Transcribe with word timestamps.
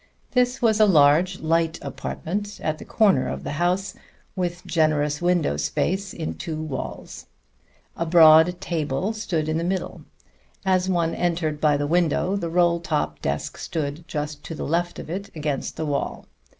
This 0.31 0.63
was 0.63 0.79
a 0.79 0.87
large, 0.87 1.41
light 1.41 1.77
apartment 1.83 2.59
at 2.63 2.79
the 2.79 2.85
corner 2.85 3.27
of 3.27 3.43
the 3.43 3.51
house, 3.51 3.93
with 4.35 4.65
generous 4.65 5.21
window 5.21 5.57
space 5.57 6.11
in 6.11 6.33
two 6.33 6.59
walls. 6.59 7.27
A 7.95 8.07
broad 8.07 8.59
table 8.59 9.13
stood 9.13 9.47
in 9.47 9.59
the 9.59 9.63
middle. 9.63 10.01
As 10.65 10.89
one 10.89 11.13
entered 11.13 11.61
by 11.61 11.77
the 11.77 11.85
window 11.85 12.35
the 12.35 12.49
roll 12.49 12.79
top 12.79 13.21
desk 13.21 13.59
stood 13.59 14.07
just 14.07 14.43
to 14.45 14.55
the 14.55 14.65
left 14.65 14.97
of 14.97 15.07
it 15.07 15.29
against 15.35 15.77
the 15.77 15.85
wall. 15.85 16.25